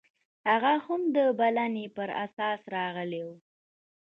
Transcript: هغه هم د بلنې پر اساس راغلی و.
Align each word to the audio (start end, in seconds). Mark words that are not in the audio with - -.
هغه 0.49 0.73
هم 0.85 1.01
د 1.15 1.17
بلنې 1.39 1.85
پر 1.95 2.09
اساس 2.25 2.59
راغلی 2.75 3.21
و. 3.27 3.29